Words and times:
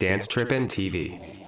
DanceTrippin 0.00 0.68
TV. 0.68 1.47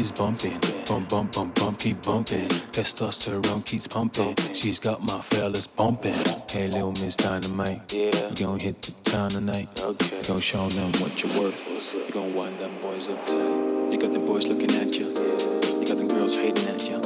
She's 0.00 0.12
bumping. 0.12 0.58
Bump, 0.88 1.08
bump, 1.10 1.32
bump, 1.34 1.54
bump, 1.56 1.78
keep 1.78 2.02
bumping. 2.02 2.48
Testosterone 2.72 3.64
keeps 3.66 3.86
pumping. 3.86 4.34
She's 4.54 4.78
got 4.78 5.02
my 5.02 5.20
fellas 5.20 5.66
bumping. 5.66 6.14
Hey, 6.48 6.68
little 6.68 6.92
Miss 6.92 7.16
Dynamite. 7.16 7.92
Yeah. 7.92 8.10
You 8.30 8.46
gon' 8.46 8.58
hit 8.58 8.80
the 8.80 8.92
town 9.10 9.30
tonight. 9.30 9.68
Okay. 9.82 10.16
You 10.16 10.24
gon' 10.24 10.40
show 10.40 10.68
them 10.68 10.90
what 11.02 11.22
you're 11.22 11.40
worth. 11.40 11.94
You 11.94 12.12
gon' 12.12 12.34
wind 12.34 12.58
them 12.58 12.72
boys 12.80 13.08
up 13.10 13.26
tight. 13.26 13.92
You 13.92 13.98
got 14.00 14.12
them 14.12 14.24
boys 14.24 14.46
looking 14.46 14.70
at 14.70 14.98
you. 14.98 15.08
You 15.08 15.84
got 15.86 15.98
the 15.98 16.06
girls 16.08 16.38
hating 16.38 16.68
at 16.74 16.82
you. 16.88 16.96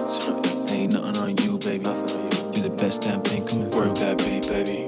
Ain't 0.72 0.92
nothing 0.92 1.16
on 1.22 1.37
you, 1.42 1.59
baby. 1.59 1.85
You're 2.54 2.68
the 2.68 2.76
best 2.78 3.02
damn 3.02 3.22
thing. 3.22 3.44
Come 3.46 3.62
and 3.62 3.74
work 3.74 3.94
that 3.96 4.18
beat, 4.18 4.46
baby. 4.46 4.87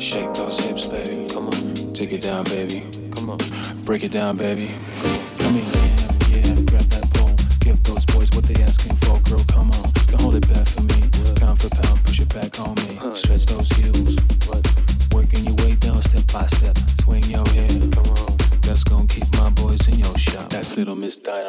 Shake 0.00 0.32
those 0.34 0.58
hips, 0.64 0.88
baby. 0.88 1.28
Come 1.32 1.46
on. 1.46 1.74
Take 1.94 2.12
it 2.12 2.22
down, 2.22 2.44
baby. 2.44 2.82
Come 3.14 3.30
on. 3.30 3.38
Break 3.84 4.02
it 4.02 4.10
down, 4.10 4.36
baby. 4.36 4.74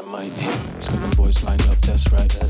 Little 0.01 0.19
Miss 0.19 0.31
Dynamite. 0.33 0.83
Screaming 0.83 1.11
boys 1.11 1.43
line 1.43 1.61
up, 1.61 1.81
that's 1.81 2.11
right. 2.11 2.46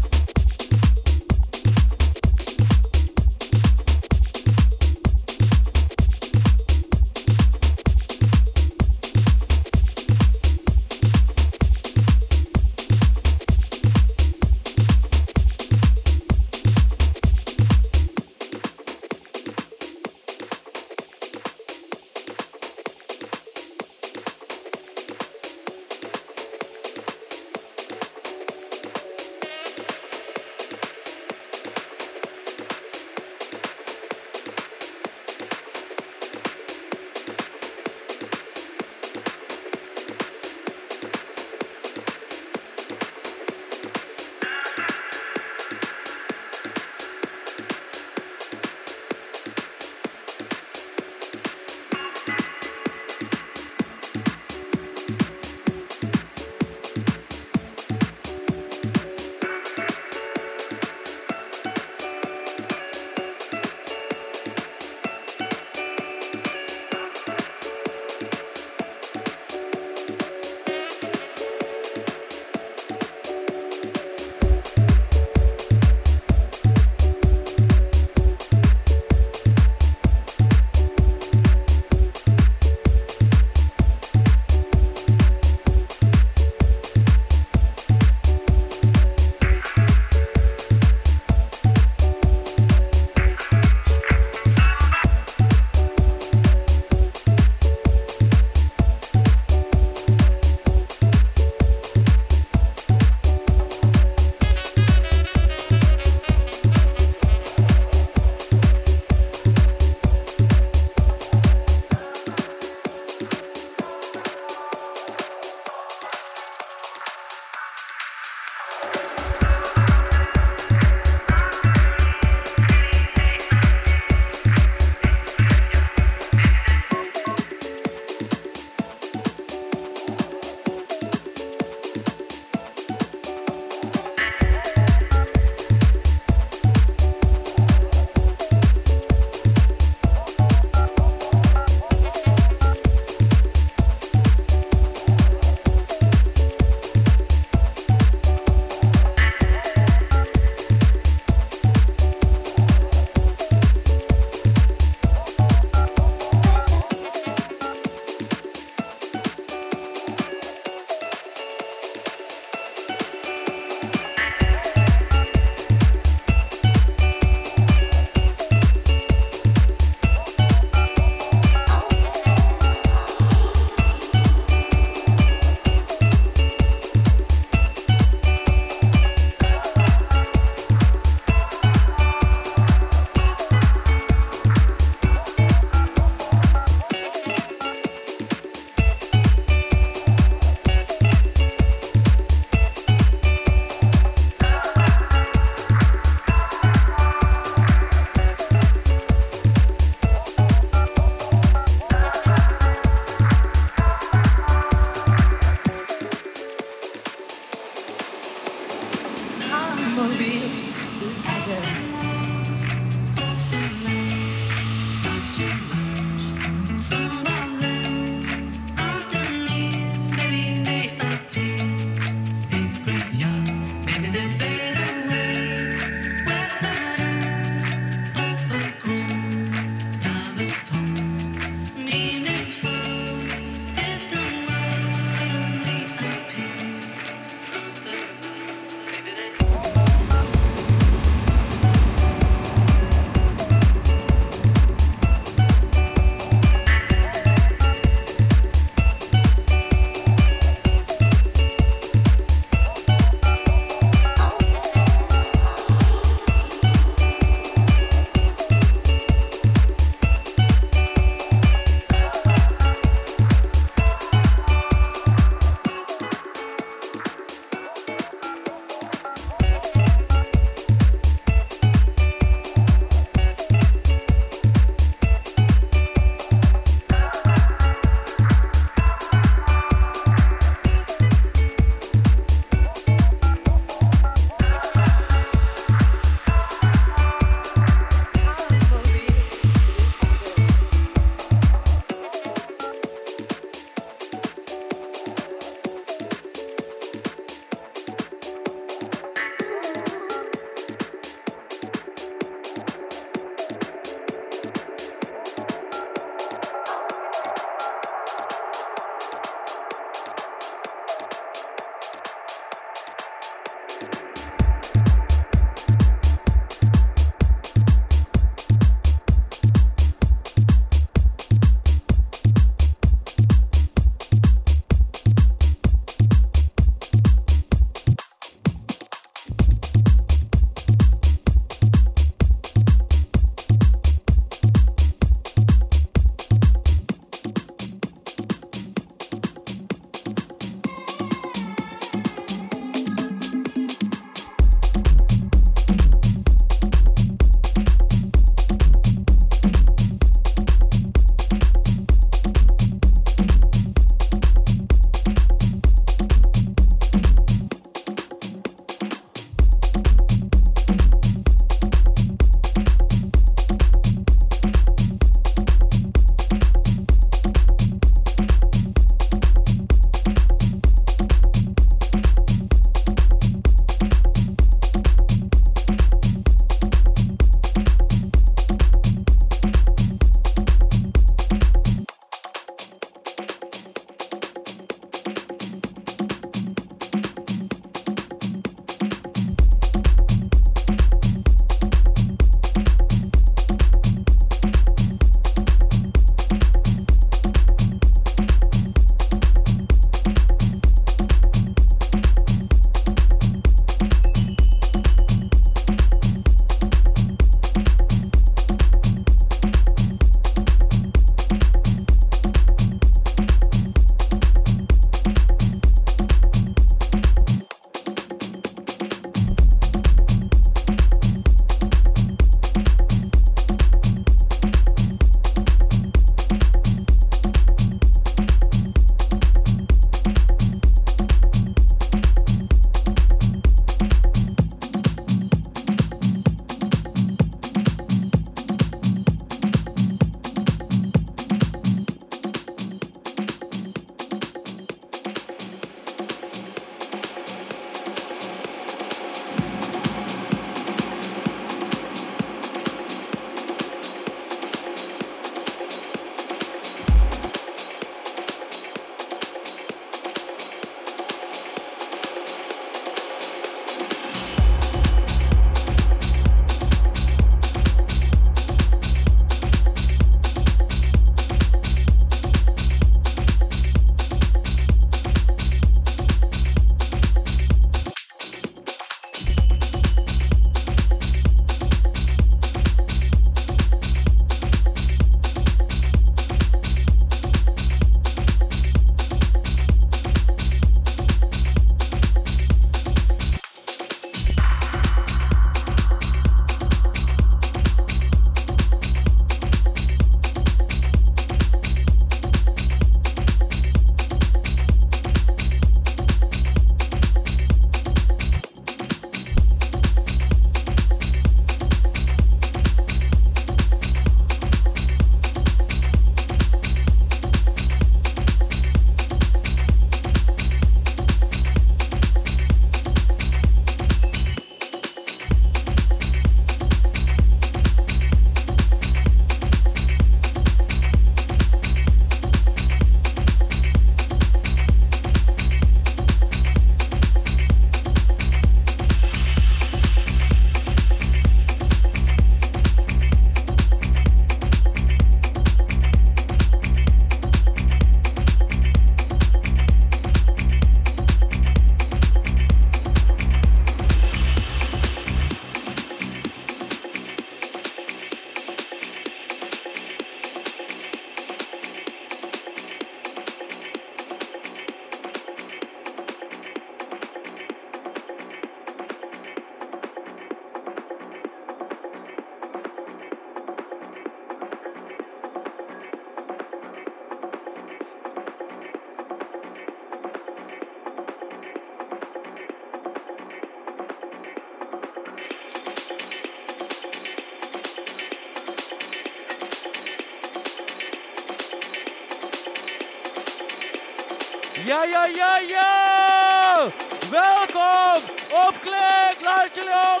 Ja, 594.70 594.84
ja, 594.84 595.04
ja, 595.06 595.38
ja! 595.38 596.70
Welkom 597.10 598.02
op 598.30 598.54
Klik! 598.60 599.20
Laat 599.20 599.54
jullie 599.54 599.72
horen! 599.72 600.00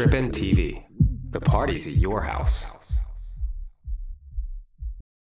Trippin' 0.00 0.30
TV. 0.30 0.69